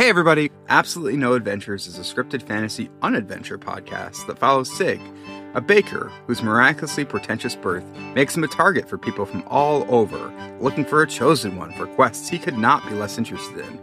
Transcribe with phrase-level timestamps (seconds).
[0.00, 4.98] Hey everybody, Absolutely No Adventures is a scripted fantasy unadventure podcast that follows Sig,
[5.52, 7.84] a baker whose miraculously portentous birth
[8.14, 11.86] makes him a target for people from all over, looking for a chosen one for
[11.86, 13.78] quests he could not be less interested in.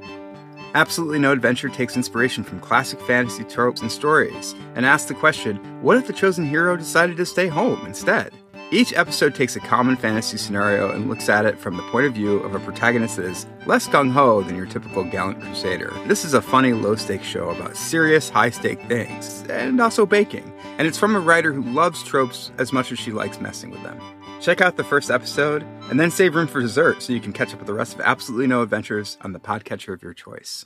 [0.73, 5.57] Absolutely No Adventure takes inspiration from classic fantasy tropes and stories and asks the question
[5.83, 8.33] what if the chosen hero decided to stay home instead?
[8.69, 12.13] Each episode takes a common fantasy scenario and looks at it from the point of
[12.13, 15.93] view of a protagonist that is less gung ho than your typical gallant crusader.
[16.05, 20.51] This is a funny, low stakes show about serious, high stake things, and also baking.
[20.77, 23.81] And it's from a writer who loves tropes as much as she likes messing with
[23.83, 24.01] them.
[24.41, 27.53] Check out the first episode and then save room for dessert so you can catch
[27.53, 30.65] up with the rest of Absolutely No Adventures on the podcatcher of your choice.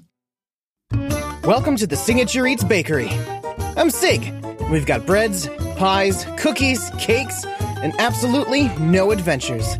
[1.43, 3.09] Welcome to the Signature Eats Bakery.
[3.77, 4.33] I'm Sig.
[4.71, 7.45] We've got breads, pies, cookies, cakes,
[7.81, 9.77] and absolutely no adventures.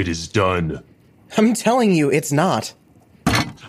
[0.00, 0.82] It is done.
[1.36, 2.72] I'm telling you, it's not.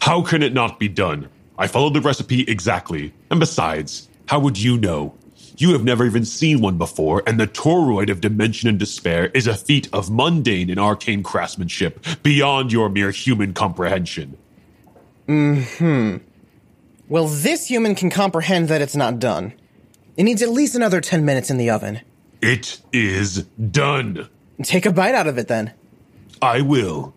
[0.02, 1.28] How can it not be done?
[1.62, 3.14] I followed the recipe exactly.
[3.30, 5.14] And besides, how would you know?
[5.58, 9.46] You have never even seen one before, and the toroid of dimension and despair is
[9.46, 14.40] a feat of mundane and arcane craftsmanship beyond your mere human comprehension.
[15.28, 16.18] Hmm.
[17.08, 19.54] Well, this human can comprehend that it's not done.
[20.18, 22.02] It needs at least another 10 minutes in the oven.
[22.42, 24.28] It is done.
[24.64, 25.74] Take a bite out of it then.
[26.42, 27.14] I will.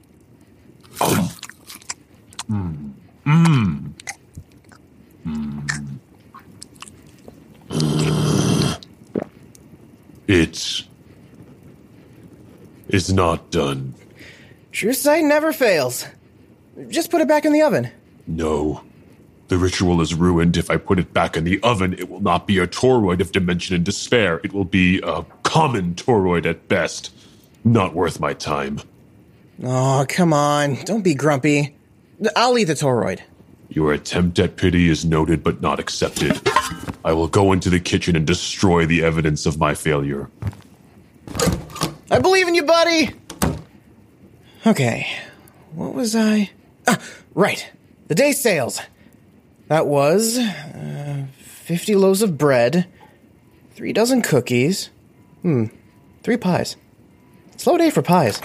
[2.51, 2.93] Mmm.
[3.25, 3.95] Mmm.
[5.25, 5.61] Hmm.
[10.27, 10.85] It
[12.89, 13.95] is not done.
[14.73, 16.07] True sight never fails.
[16.89, 17.91] Just put it back in the oven.
[18.27, 18.83] No.
[19.49, 20.57] The ritual is ruined.
[20.57, 23.33] If I put it back in the oven, it will not be a toroid of
[23.33, 24.41] dimension and despair.
[24.43, 27.15] It will be a common toroid at best.
[27.63, 28.81] Not worth my time.
[29.63, 30.77] Oh, come on.
[30.85, 31.77] Don't be grumpy.
[32.35, 33.21] I'll eat the toroid.
[33.75, 36.41] Your attempt at pity is noted but not accepted.
[37.05, 40.31] I will go into the kitchen and destroy the evidence of my failure.
[42.09, 43.11] I believe in you, buddy!
[44.65, 45.09] Okay,
[45.75, 46.51] what was I?
[46.87, 47.01] Ah,
[47.35, 47.69] right.
[48.07, 48.81] The day's sales.
[49.67, 52.87] That was uh, 50 loaves of bread,
[53.75, 54.91] three dozen cookies,
[55.43, 55.67] hmm,
[56.23, 56.77] three pies.
[57.57, 58.41] Slow day for pies.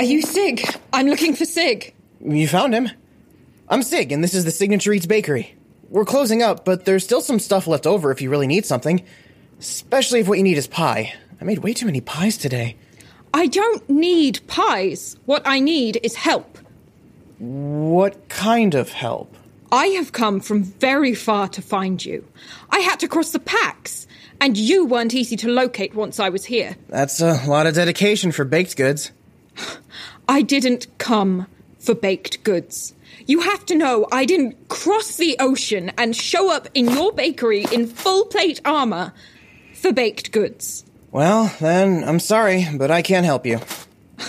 [0.00, 0.66] Are you Sig?
[0.94, 1.92] I'm looking for Sig.
[2.24, 2.88] You found him.
[3.68, 5.56] I'm Sig, and this is the Signature Eats Bakery.
[5.90, 9.04] We're closing up, but there's still some stuff left over if you really need something.
[9.58, 11.12] Especially if what you need is pie.
[11.40, 12.76] I made way too many pies today.
[13.34, 15.16] I don't need pies.
[15.24, 16.58] What I need is help.
[17.40, 19.36] What kind of help?
[19.72, 22.24] I have come from very far to find you.
[22.70, 24.06] I had to cross the packs,
[24.40, 26.76] and you weren't easy to locate once I was here.
[26.88, 29.10] That's a lot of dedication for baked goods.
[30.28, 31.46] I didn't come
[31.78, 32.94] for baked goods.
[33.26, 37.66] You have to know I didn't cross the ocean and show up in your bakery
[37.72, 39.12] in full plate armor
[39.74, 40.84] for baked goods.
[41.10, 43.60] Well, then, I'm sorry, but I can't help you.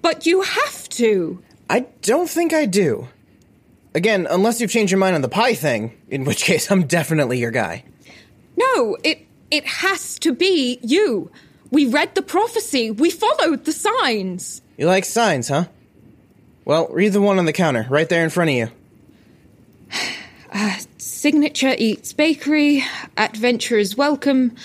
[0.00, 1.42] But you have to.
[1.68, 3.08] I don't think I do.
[3.94, 7.38] Again, unless you've changed your mind on the pie thing, in which case I'm definitely
[7.40, 7.82] your guy.
[8.56, 11.30] No, it it has to be you.
[11.70, 12.90] We read the prophecy.
[12.90, 14.62] We followed the signs.
[14.76, 15.66] You like signs, huh?
[16.64, 18.68] Well, read the one on the counter, right there in front of you.
[20.50, 22.82] Uh, signature Eats Bakery.
[23.18, 24.56] Adventurers welcome.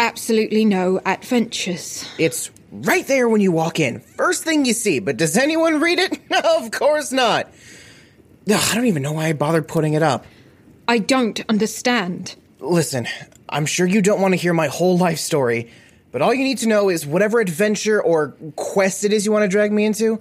[0.00, 2.08] Absolutely no adventures.
[2.18, 4.00] It's right there when you walk in.
[4.00, 6.18] First thing you see, but does anyone read it?
[6.44, 7.46] of course not.
[8.50, 10.26] Ugh, I don't even know why I bothered putting it up.
[10.88, 12.34] I don't understand.
[12.58, 13.06] Listen,
[13.48, 15.70] I'm sure you don't want to hear my whole life story,
[16.12, 19.44] but all you need to know is whatever adventure or quest it is you want
[19.44, 20.20] to drag me into,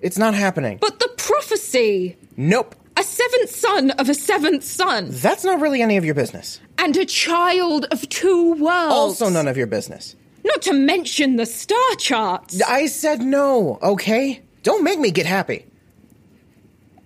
[0.00, 0.78] it's not happening.
[0.80, 2.16] But the prophecy!
[2.36, 2.74] Nope.
[2.96, 5.08] A seventh son of a seventh son.
[5.10, 6.60] That's not really any of your business.
[6.78, 8.92] And a child of two worlds.
[9.20, 10.14] Also none of your business.
[10.44, 12.60] Not to mention the star charts.
[12.62, 14.42] I said no, okay?
[14.62, 15.66] Don't make me get happy.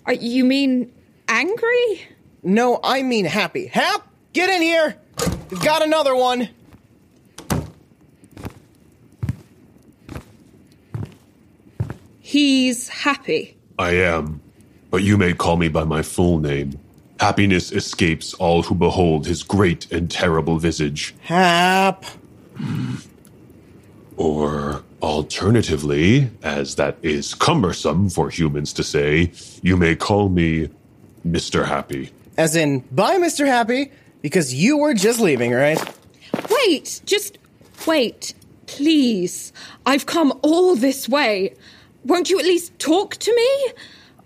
[0.08, 0.93] Uh, you mean
[1.29, 2.06] angry?
[2.43, 3.67] No, I mean happy.
[3.67, 4.96] Hap, get in here.
[5.50, 6.49] We've got another one.
[12.26, 13.56] He's happy.
[13.78, 14.40] I am,
[14.90, 16.76] but you may call me by my full name.
[17.20, 21.14] Happiness escapes all who behold his great and terrible visage.
[21.20, 22.05] Hap.
[24.17, 29.31] Or alternatively, as that is cumbersome for humans to say,
[29.62, 30.69] you may call me
[31.25, 31.64] Mr.
[31.64, 32.11] Happy.
[32.37, 33.46] As in, bye, Mr.
[33.46, 35.81] Happy, because you were just leaving, right?
[36.50, 37.38] Wait, just
[37.87, 38.34] wait,
[38.67, 39.52] please.
[39.87, 41.55] I've come all this way.
[42.06, 43.73] Won't you at least talk to me?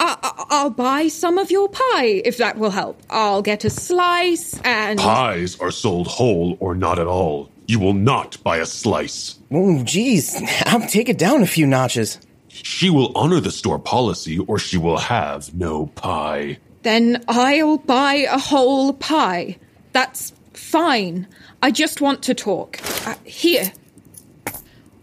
[0.03, 3.03] I- will buy some of your pie if that will help.
[3.11, 4.99] I'll get a slice and.
[4.99, 7.51] Pies are sold whole or not at all.
[7.67, 9.39] You will not buy a slice.
[9.51, 10.41] Oh, geez.
[10.67, 12.19] I'll take it down a few notches.
[12.49, 16.59] She will honor the store policy or she will have no pie.
[16.83, 19.59] Then I'll buy a whole pie.
[19.93, 21.27] That's fine.
[21.63, 22.81] I just want to talk.
[23.07, 23.73] Uh, here.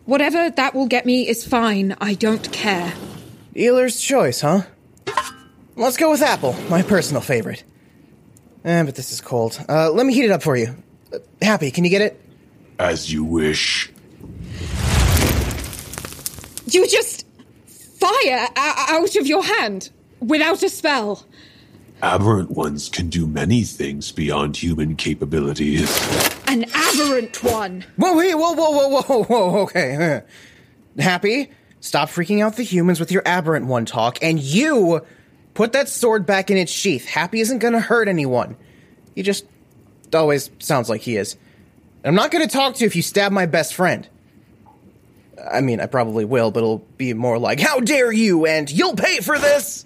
[0.08, 1.94] Whatever that will get me is fine.
[2.00, 2.94] I don't care.
[3.54, 4.62] Dealer's choice, huh?
[5.76, 7.66] Let's go with apple, my personal favorite.
[8.64, 9.60] Eh, but this is cold.
[9.68, 10.74] Uh, let me heat it up for you.
[11.12, 12.22] Uh, happy, can you get it?
[12.80, 13.92] As you wish.
[16.68, 17.26] You just
[17.68, 19.90] fire out of your hand
[20.22, 21.26] without a spell.
[22.02, 25.90] Aberrant ones can do many things beyond human capabilities.
[26.48, 27.86] An aberrant one.
[27.96, 30.22] Whoa, wait, whoa, whoa, whoa, whoa, whoa, okay.
[31.00, 31.50] Happy,
[31.80, 35.02] stop freaking out the humans with your aberrant one talk, and you
[35.56, 37.06] put that sword back in its sheath.
[37.06, 38.56] Happy isn't gonna hurt anyone.
[39.16, 39.46] He just
[40.14, 41.36] always sounds like he is.
[42.04, 44.08] I'm not gonna talk to you if you stab my best friend.
[45.52, 48.96] I mean, I probably will, but it'll be more like, How dare you, and you'll
[48.96, 49.86] pay for this!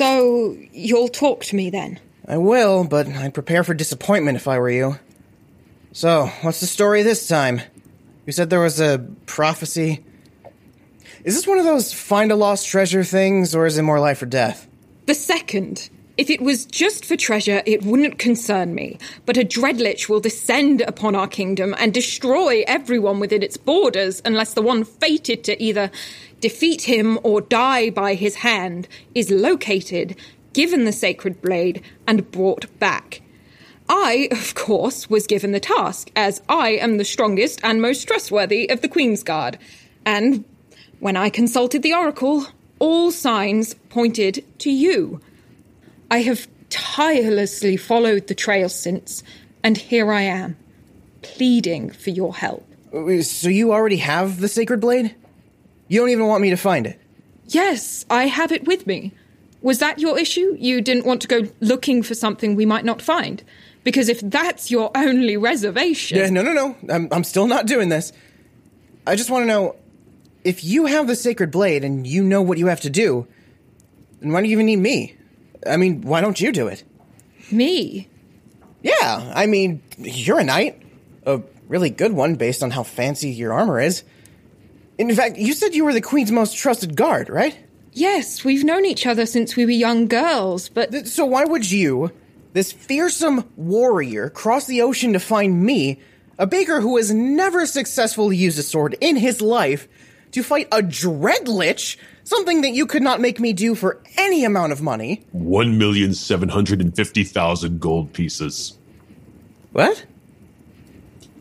[0.00, 2.00] So, you'll talk to me then?
[2.26, 4.98] I will, but I'd prepare for disappointment if I were you.
[5.92, 7.60] So, what's the story this time?
[8.24, 10.02] You said there was a prophecy.
[11.22, 14.22] Is this one of those find a lost treasure things, or is it more life
[14.22, 14.66] or death?
[15.04, 15.90] The second.
[16.20, 18.98] If it was just for treasure, it wouldn't concern me.
[19.24, 24.52] But a Dreadlich will descend upon our kingdom and destroy everyone within its borders unless
[24.52, 25.90] the one fated to either
[26.38, 30.14] defeat him or die by his hand is located,
[30.52, 33.22] given the sacred blade, and brought back.
[33.88, 38.68] I, of course, was given the task, as I am the strongest and most trustworthy
[38.68, 39.58] of the Queen's Guard.
[40.04, 40.44] And
[40.98, 42.44] when I consulted the Oracle,
[42.78, 45.22] all signs pointed to you.
[46.10, 49.22] I have tirelessly followed the trail since,
[49.62, 50.56] and here I am,
[51.22, 52.66] pleading for your help.
[52.92, 55.14] Uh, so you already have the Sacred Blade?
[55.88, 57.00] You don't even want me to find it?
[57.46, 59.12] Yes, I have it with me.
[59.62, 60.56] Was that your issue?
[60.58, 63.42] You didn't want to go looking for something we might not find?
[63.84, 66.18] Because if that's your only reservation.
[66.18, 66.76] Yeah, no, no, no.
[66.88, 68.12] I'm, I'm still not doing this.
[69.06, 69.76] I just want to know
[70.44, 73.26] if you have the Sacred Blade and you know what you have to do,
[74.20, 75.16] then why do you even need me?
[75.66, 76.84] I mean, why don't you do it?
[77.50, 78.08] Me?
[78.82, 80.82] Yeah, I mean, you're a knight.
[81.26, 84.04] A really good one based on how fancy your armor is.
[84.98, 87.58] In fact, you said you were the Queen's most trusted guard, right?
[87.92, 91.08] Yes, we've known each other since we were young girls, but.
[91.08, 92.12] So why would you,
[92.52, 96.00] this fearsome warrior, cross the ocean to find me,
[96.38, 99.88] a baker who has never successfully used a sword in his life,
[100.32, 101.96] to fight a dreadlich
[102.30, 105.24] Something that you could not make me do for any amount of money.
[105.32, 108.78] One million seven hundred and fifty thousand gold pieces.
[109.72, 110.06] What?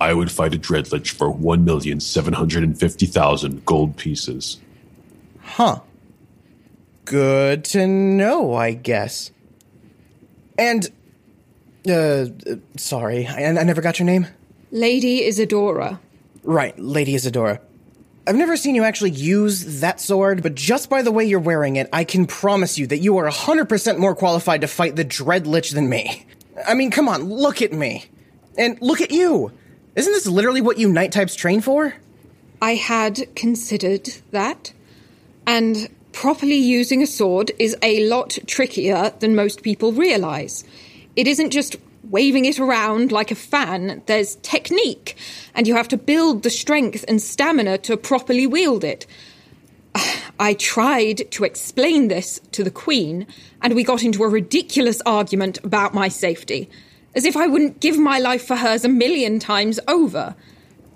[0.02, 4.58] I would fight a Dreadlich for 1,750,000 gold pieces.
[5.42, 5.82] Huh.
[7.06, 9.30] Good to know, I guess.
[10.58, 10.90] And,
[11.88, 12.26] uh,
[12.78, 14.26] sorry, I, I never got your name?
[14.72, 16.00] Lady Isadora.
[16.44, 17.62] Right, Lady Isadora.
[18.30, 21.78] I've never seen you actually use that sword, but just by the way you're wearing
[21.78, 25.48] it, I can promise you that you are 100% more qualified to fight the Dread
[25.48, 26.28] Lich than me.
[26.68, 28.06] I mean, come on, look at me.
[28.56, 29.52] And look at you.
[29.96, 31.96] Isn't this literally what you knight types train for?
[32.62, 34.74] I had considered that.
[35.48, 40.64] And properly using a sword is a lot trickier than most people realize.
[41.16, 45.16] It isn't just waving it around like a fan, there's technique,
[45.54, 49.06] and you have to build the strength and stamina to properly wield it.
[50.40, 53.28] I tried to explain this to the Queen,
[53.62, 56.70] and we got into a ridiculous argument about my safety,
[57.16, 60.36] as if I wouldn't give my life for hers a million times over.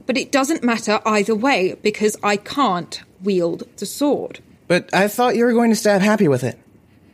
[0.05, 4.39] But it doesn't matter either way, because I can't wield the sword.
[4.67, 6.59] But I thought you were going to stab Happy with it.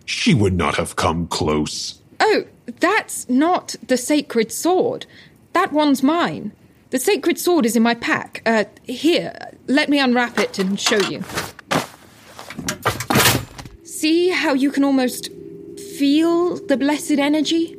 [0.05, 1.99] She would not have come close.
[2.19, 2.43] Oh,
[2.79, 5.05] that's not the sacred sword.
[5.53, 6.51] That one's mine.
[6.91, 8.41] The sacred sword is in my pack.
[8.45, 9.33] Uh, here,
[9.67, 11.23] let me unwrap it and show you.
[13.83, 15.29] See how you can almost
[15.97, 17.75] feel the blessed energy?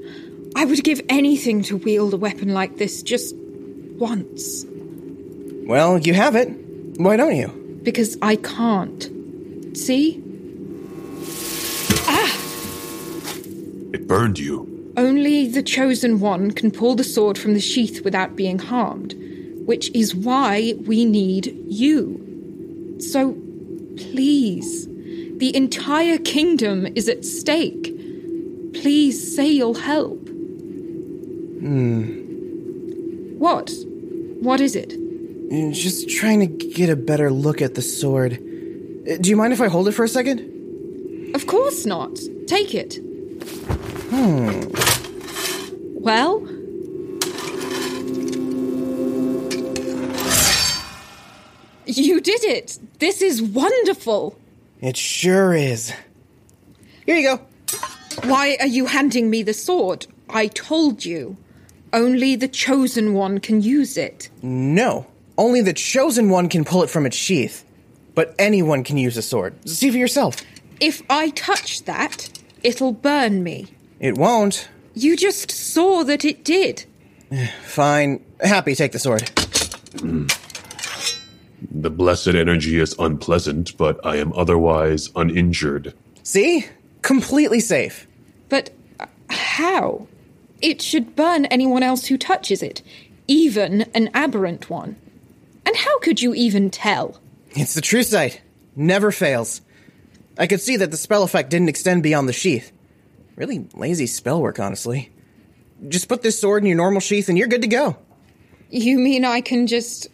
[0.54, 3.34] I would give anything to wield a weapon like this just
[3.96, 4.64] once.
[5.66, 6.48] Well, you have it.
[6.98, 7.48] Why don't you?
[7.82, 9.08] Because I can't.
[9.76, 10.22] See?
[12.06, 12.36] Ah!
[13.92, 14.69] It burned you.
[14.96, 19.14] Only the chosen one can pull the sword from the sheath without being harmed,
[19.66, 22.96] which is why we need you.
[22.98, 23.32] So,
[23.96, 24.86] please,
[25.38, 27.94] the entire kingdom is at stake.
[28.74, 30.28] Please say you'll help.
[31.60, 32.18] Hmm.
[33.38, 33.70] What?
[34.40, 34.94] What is it?
[35.72, 38.34] Just trying to get a better look at the sword.
[38.34, 41.32] Uh, Do you mind if I hold it for a second?
[41.34, 42.18] Of course not.
[42.46, 42.98] Take it.
[44.10, 44.62] Hmm.
[46.00, 46.40] Well?
[51.86, 52.78] You did it!
[52.98, 54.36] This is wonderful!
[54.80, 55.92] It sure is.
[57.04, 57.40] Here you go.
[58.28, 60.06] Why are you handing me the sword?
[60.28, 61.36] I told you.
[61.92, 64.30] Only the chosen one can use it.
[64.42, 65.06] No.
[65.36, 67.64] Only the chosen one can pull it from its sheath.
[68.14, 69.54] But anyone can use a sword.
[69.68, 70.36] See for yourself.
[70.80, 72.28] If I touch that,
[72.62, 73.68] it'll burn me.
[73.98, 74.68] It won't.
[74.94, 76.84] You just saw that it did.
[77.64, 78.24] Fine.
[78.40, 79.30] Happy, take the sword.
[81.70, 85.94] The blessed energy is unpleasant, but I am otherwise uninjured.
[86.22, 86.66] See?
[87.02, 88.06] Completely safe.
[88.48, 90.08] But uh, how?
[90.60, 92.82] It should burn anyone else who touches it,
[93.26, 94.96] even an aberrant one.
[95.64, 97.20] And how could you even tell?
[97.52, 98.40] It's the true sight.
[98.76, 99.60] Never fails.
[100.40, 102.72] I could see that the spell effect didn't extend beyond the sheath.
[103.36, 105.12] Really lazy spell work, honestly.
[105.86, 107.98] Just put this sword in your normal sheath and you're good to go.
[108.70, 110.08] You mean I can just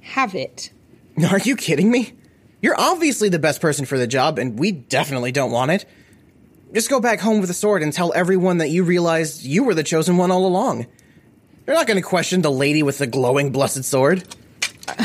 [0.00, 0.72] have it?
[1.30, 2.12] Are you kidding me?
[2.60, 5.86] You're obviously the best person for the job, and we definitely don't want it.
[6.74, 9.74] Just go back home with the sword and tell everyone that you realized you were
[9.74, 10.86] the chosen one all along.
[11.64, 14.24] They're not going to question the lady with the glowing blessed sword.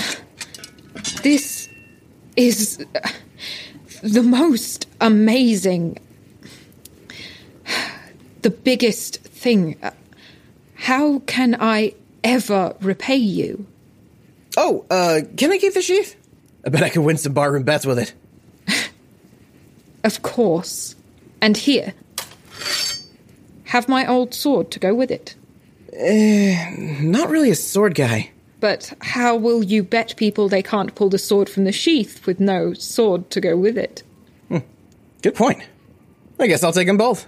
[1.22, 1.70] This
[2.36, 3.10] is uh,
[4.06, 5.98] the most amazing,
[8.44, 9.78] the biggest thing.
[9.82, 9.92] Uh,
[10.76, 13.66] How can I ever repay you?
[14.58, 16.16] Oh, uh, can I keep the sheath?
[16.66, 18.14] I bet I could win some barroom bets with it.
[20.04, 20.96] Of course.
[21.42, 21.94] And here.
[23.66, 25.34] Have my old sword to go with it.
[25.94, 28.30] Eh, not really a sword guy.
[28.60, 32.40] But how will you bet people they can't pull the sword from the sheath with
[32.40, 34.04] no sword to go with it?
[35.22, 35.64] Good point.
[36.40, 37.26] I guess I'll take them both.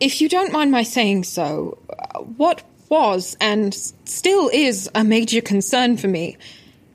[0.00, 5.40] If you don't mind my saying so, uh, what was and still is a major
[5.40, 6.36] concern for me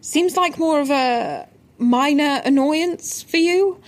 [0.02, 1.48] seems like more of a
[1.78, 3.80] minor annoyance for you.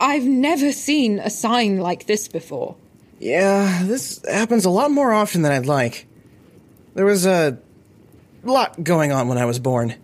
[0.00, 2.76] I've never seen a sign like this before.
[3.20, 6.06] Yeah, this happens a lot more often than I'd like.
[6.94, 7.58] There was a
[8.42, 9.94] lot going on when I was born.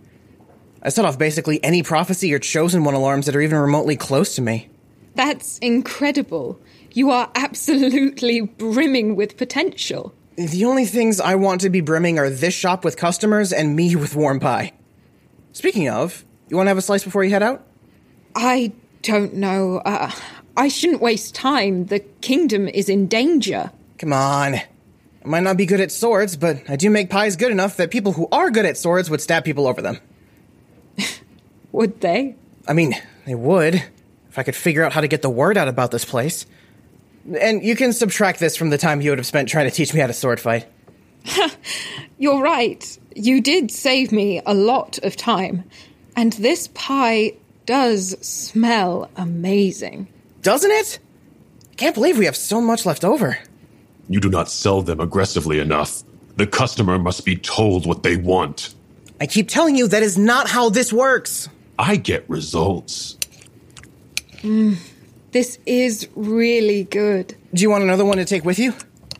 [0.83, 4.35] I set off basically any prophecy or chosen one alarms that are even remotely close
[4.35, 4.69] to me.
[5.15, 6.59] That's incredible.
[6.93, 10.13] You are absolutely brimming with potential.
[10.35, 13.95] The only things I want to be brimming are this shop with customers and me
[13.97, 14.73] with warm pie.
[15.53, 17.65] Speaking of, you want to have a slice before you head out?
[18.35, 18.71] I
[19.01, 19.77] don't know.
[19.79, 20.11] Uh,
[20.55, 21.85] I shouldn't waste time.
[21.85, 23.71] The kingdom is in danger.
[23.97, 24.55] Come on.
[25.23, 27.91] I might not be good at swords, but I do make pies good enough that
[27.91, 29.99] people who are good at swords would stab people over them.
[31.71, 32.35] would they?
[32.67, 33.75] I mean, they would,
[34.29, 36.45] if I could figure out how to get the word out about this place.
[37.39, 39.93] And you can subtract this from the time you would have spent trying to teach
[39.93, 40.67] me how to sword fight.
[42.17, 42.97] You're right.
[43.15, 45.65] You did save me a lot of time.
[46.15, 47.33] And this pie
[47.67, 50.07] does smell amazing.
[50.41, 50.99] Doesn't it?
[51.77, 53.37] Can't believe we have so much left over.
[54.11, 56.03] You do not sell them aggressively enough.
[56.35, 58.75] The customer must be told what they want.
[59.21, 61.47] I keep telling you that is not how this works.
[61.79, 63.17] I get results.
[64.41, 64.75] Mm,
[65.31, 67.37] this is really good.
[67.53, 68.73] Do you want another one to take with you?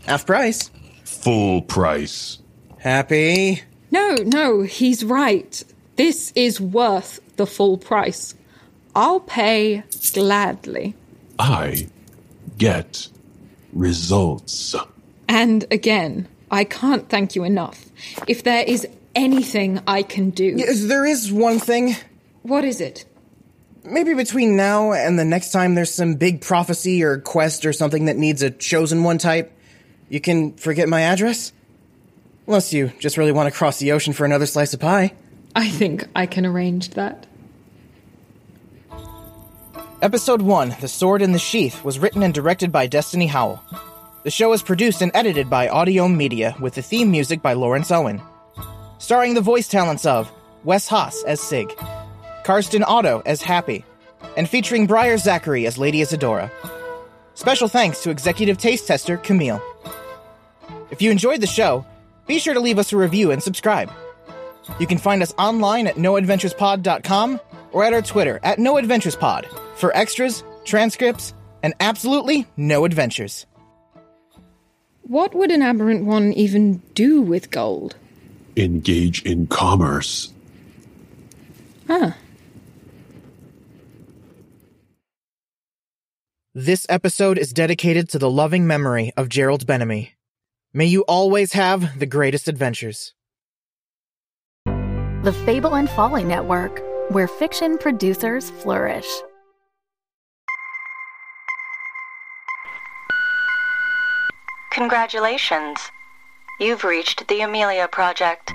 [0.07, 0.69] Half price.
[1.05, 2.39] Full price.
[2.79, 3.61] Happy?
[3.91, 5.63] No, no, he's right.
[5.95, 8.35] This is worth the full price.
[8.93, 9.83] I'll pay
[10.13, 10.95] gladly.
[11.39, 11.87] I
[12.57, 13.07] get
[13.73, 14.75] results.
[15.27, 17.85] And again, I can't thank you enough.
[18.27, 20.55] If there is anything I can do.
[20.57, 21.95] Yes, there is one thing.
[22.43, 23.05] What is it?
[23.83, 28.05] Maybe between now and the next time there's some big prophecy or quest or something
[28.05, 29.51] that needs a chosen one type,
[30.09, 31.51] you can forget my address?
[32.47, 35.13] Unless you just really want to cross the ocean for another slice of pie.
[35.55, 37.25] I think I can arrange that.
[40.01, 43.61] Episode 1, The Sword in the Sheath, was written and directed by Destiny Howell.
[44.23, 47.91] The show is produced and edited by Audiohm Media, with the theme music by Laurence
[47.91, 48.19] Owen.
[48.97, 50.31] Starring the voice talents of
[50.63, 51.71] Wes Haas as Sig,
[52.43, 53.85] Karsten Otto as Happy,
[54.35, 56.51] and featuring Briar Zachary as Lady Isadora.
[57.35, 59.61] Special thanks to executive taste tester Camille.
[60.89, 61.85] If you enjoyed the show,
[62.25, 63.91] be sure to leave us a review and subscribe.
[64.79, 67.39] You can find us online at noadventurespod.com
[67.71, 71.33] or at our Twitter at noadventurespod for extras, transcripts,
[71.63, 73.47] and absolutely no adventures.
[75.01, 77.95] What would an aberrant one even do with gold?
[78.55, 80.31] Engage in commerce.
[81.87, 82.11] Huh.
[86.53, 90.11] This episode is dedicated to the loving memory of Gerald Benamy.
[90.73, 93.13] May you always have the greatest adventures.
[94.65, 99.07] The Fable and Folly Network, where fiction producers flourish.
[104.81, 105.77] Congratulations.
[106.59, 108.51] You've reached the Amelia Project.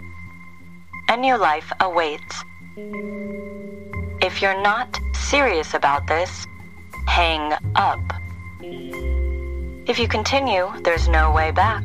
[1.09, 2.45] A new life awaits.
[4.21, 6.45] If you're not serious about this,
[7.07, 8.01] hang up.
[8.61, 11.85] If you continue, there's no way back.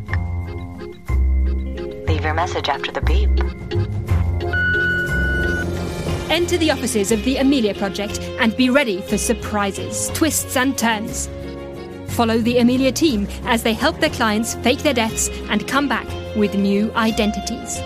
[2.08, 3.30] Leave your message after the beep.
[6.32, 11.30] Enter the offices of the Amelia Project and be ready for surprises, twists, and turns.
[12.12, 16.08] Follow the Amelia team as they help their clients fake their deaths and come back
[16.36, 17.80] with new identities.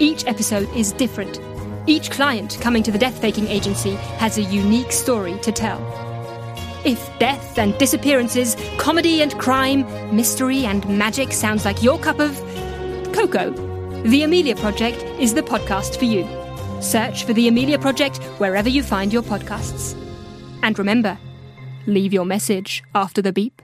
[0.00, 1.40] Each episode is different.
[1.86, 5.78] Each client coming to the death faking agency has a unique story to tell.
[6.84, 12.34] If death and disappearances, comedy and crime, mystery and magic sounds like your cup of
[13.12, 13.50] cocoa,
[14.04, 16.26] The Amelia Project is the podcast for you.
[16.80, 19.94] Search for The Amelia Project wherever you find your podcasts.
[20.62, 21.18] And remember,
[21.86, 23.62] leave your message after the beep.